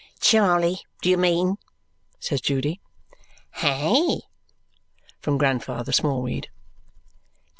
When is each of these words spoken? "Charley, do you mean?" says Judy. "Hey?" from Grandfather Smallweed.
"Charley, 0.19 0.81
do 1.03 1.11
you 1.11 1.17
mean?" 1.19 1.57
says 2.19 2.41
Judy. 2.41 2.81
"Hey?" 3.51 4.21
from 5.19 5.37
Grandfather 5.37 5.91
Smallweed. 5.91 6.49